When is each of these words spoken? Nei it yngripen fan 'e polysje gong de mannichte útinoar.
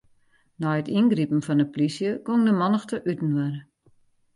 Nei 0.61 0.77
it 0.81 0.91
yngripen 0.99 1.45
fan 1.47 1.61
'e 1.63 1.67
polysje 1.73 2.09
gong 2.25 2.43
de 2.47 2.53
mannichte 2.59 2.97
útinoar. 3.11 3.55